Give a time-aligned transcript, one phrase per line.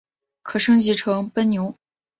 [0.41, 1.77] 可升级成奔牛。